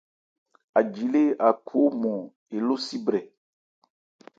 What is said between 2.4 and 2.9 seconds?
eló